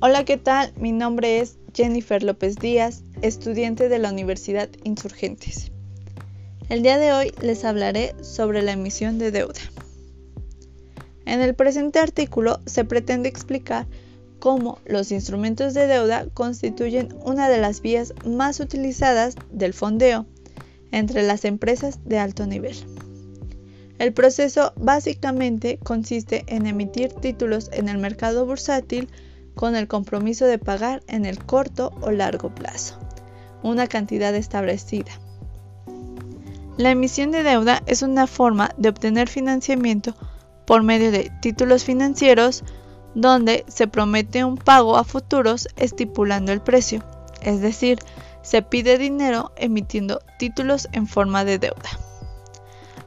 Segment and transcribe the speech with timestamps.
[0.00, 0.72] Hola, ¿qué tal?
[0.76, 5.72] Mi nombre es Jennifer López Díaz, estudiante de la Universidad Insurgentes.
[6.68, 9.58] El día de hoy les hablaré sobre la emisión de deuda.
[11.26, 13.88] En el presente artículo se pretende explicar
[14.38, 20.26] cómo los instrumentos de deuda constituyen una de las vías más utilizadas del fondeo
[20.92, 22.76] entre las empresas de alto nivel.
[23.98, 29.08] El proceso básicamente consiste en emitir títulos en el mercado bursátil
[29.58, 32.96] con el compromiso de pagar en el corto o largo plazo
[33.64, 35.10] una cantidad establecida.
[36.76, 40.14] La emisión de deuda es una forma de obtener financiamiento
[40.64, 42.62] por medio de títulos financieros
[43.16, 47.02] donde se promete un pago a futuros estipulando el precio,
[47.42, 47.98] es decir,
[48.42, 51.98] se pide dinero emitiendo títulos en forma de deuda.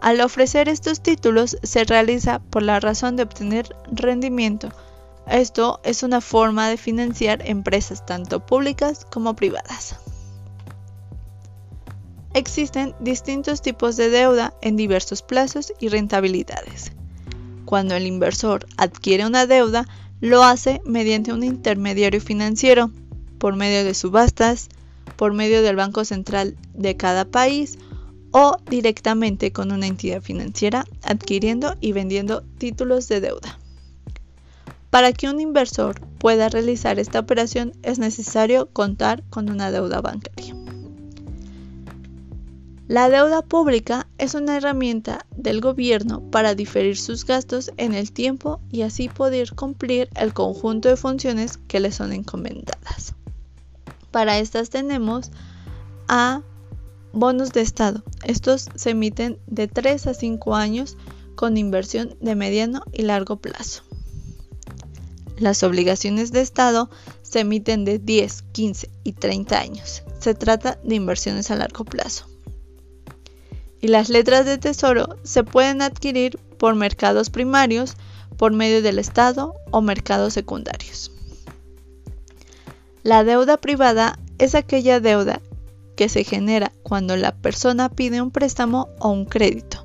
[0.00, 4.70] Al ofrecer estos títulos se realiza por la razón de obtener rendimiento.
[5.30, 9.96] Esto es una forma de financiar empresas tanto públicas como privadas.
[12.32, 16.92] Existen distintos tipos de deuda en diversos plazos y rentabilidades.
[17.66, 19.86] Cuando el inversor adquiere una deuda,
[20.20, 22.90] lo hace mediante un intermediario financiero,
[23.38, 24.68] por medio de subastas,
[25.16, 27.78] por medio del Banco Central de cada país
[28.30, 33.58] o directamente con una entidad financiera adquiriendo y vendiendo títulos de deuda.
[34.90, 40.54] Para que un inversor pueda realizar esta operación es necesario contar con una deuda bancaria.
[42.88, 48.60] La deuda pública es una herramienta del gobierno para diferir sus gastos en el tiempo
[48.70, 53.14] y así poder cumplir el conjunto de funciones que le son encomendadas.
[54.10, 55.30] Para estas tenemos
[56.08, 56.40] a
[57.12, 58.02] Bonos de Estado.
[58.24, 60.96] Estos se emiten de 3 a 5 años
[61.34, 63.82] con inversión de mediano y largo plazo.
[65.38, 66.90] Las obligaciones de Estado
[67.22, 70.02] se emiten de 10, 15 y 30 años.
[70.18, 72.26] Se trata de inversiones a largo plazo.
[73.80, 77.96] Y las letras de tesoro se pueden adquirir por mercados primarios,
[78.36, 81.12] por medio del Estado o mercados secundarios.
[83.04, 85.40] La deuda privada es aquella deuda
[85.96, 89.84] que se genera cuando la persona pide un préstamo o un crédito,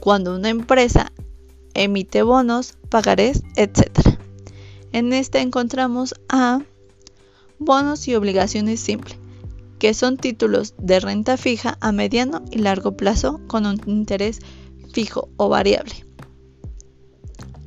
[0.00, 1.12] cuando una empresa
[1.74, 3.99] emite bonos, pagarés, etc.
[4.92, 6.62] En esta encontramos a
[7.58, 9.18] bonos y obligaciones simples,
[9.78, 14.40] que son títulos de renta fija a mediano y largo plazo con un interés
[14.92, 16.06] fijo o variable.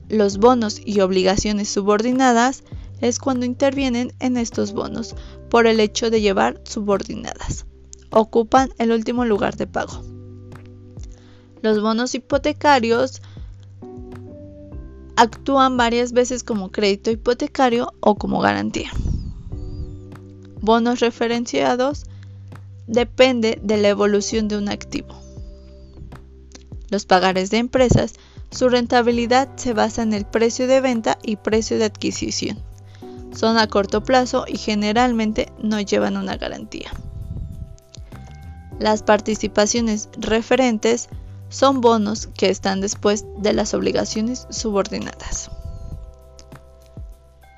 [0.09, 2.63] Los bonos y obligaciones subordinadas
[3.01, 5.16] es cuando intervienen en estos bonos
[5.50, 7.66] por el hecho de llevar subordinadas
[8.13, 10.03] ocupan el último lugar de pago.
[11.62, 13.22] Los bonos hipotecarios
[15.16, 18.91] actúan varias veces como crédito hipotecario o como garantía.
[20.62, 22.06] Bonos referenciados
[22.88, 25.16] depende de la evolución de un activo.
[26.90, 28.13] Los pagares de empresas,
[28.51, 32.59] su rentabilidad se basa en el precio de venta y precio de adquisición.
[33.35, 36.91] Son a corto plazo y generalmente no llevan una garantía.
[38.80, 41.09] Las participaciones referentes
[41.53, 45.51] son bonos que están después de las obligaciones subordinadas.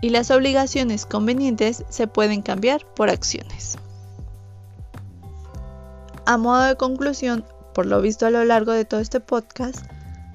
[0.01, 3.77] Y las obligaciones convenientes se pueden cambiar por acciones.
[6.25, 9.85] A modo de conclusión, por lo visto a lo largo de todo este podcast,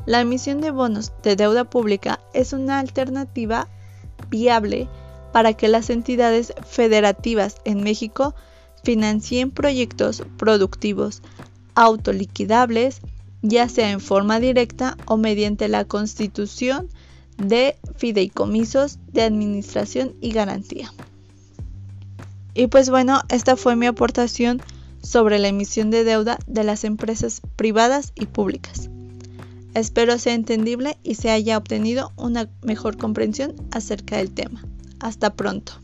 [0.06, 3.68] la emisión de bonos de deuda pública es una alternativa
[4.30, 4.88] viable
[5.32, 8.34] para que las entidades federativas en México
[8.82, 11.20] financien proyectos productivos
[11.74, 13.02] autoliquidables,
[13.42, 16.88] ya sea en forma directa o mediante la constitución
[17.38, 20.92] de fideicomisos de administración y garantía.
[22.54, 24.60] Y pues bueno, esta fue mi aportación
[25.02, 28.90] sobre la emisión de deuda de las empresas privadas y públicas.
[29.74, 34.64] Espero sea entendible y se haya obtenido una mejor comprensión acerca del tema.
[34.98, 35.74] Hasta pronto.